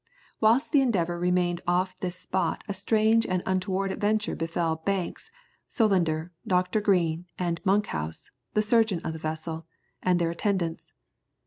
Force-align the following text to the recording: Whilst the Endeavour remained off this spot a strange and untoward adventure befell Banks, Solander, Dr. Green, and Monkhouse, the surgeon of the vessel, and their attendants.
Whilst 0.39 0.71
the 0.71 0.81
Endeavour 0.81 1.19
remained 1.19 1.61
off 1.67 1.95
this 1.99 2.15
spot 2.15 2.63
a 2.67 2.73
strange 2.73 3.23
and 3.27 3.43
untoward 3.45 3.91
adventure 3.91 4.35
befell 4.35 4.77
Banks, 4.77 5.29
Solander, 5.67 6.31
Dr. 6.47 6.81
Green, 6.81 7.27
and 7.37 7.63
Monkhouse, 7.63 8.31
the 8.55 8.63
surgeon 8.63 9.01
of 9.03 9.13
the 9.13 9.19
vessel, 9.19 9.67
and 10.01 10.17
their 10.17 10.31
attendants. 10.31 10.93